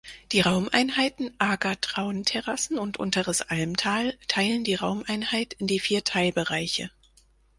Die 0.31 0.41
Raumeinheiten 0.41 1.29
Ager-Traun-Terrassen 1.37 2.79
und 2.79 2.97
Unteres 2.97 3.43
Almtal 3.43 4.17
teilen 4.27 4.63
die 4.63 4.73
Raumeinheit 4.73 5.53
in 5.53 5.67
die 5.67 5.79
vier 5.79 6.03
Teilbereiche. 6.03 6.89